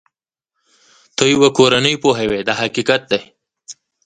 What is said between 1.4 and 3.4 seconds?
کورنۍ پوهوې دا حقیقت دی.